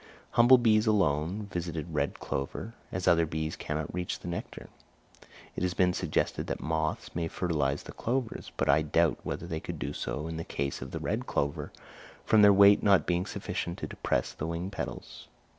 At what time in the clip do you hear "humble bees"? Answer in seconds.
0.31-0.87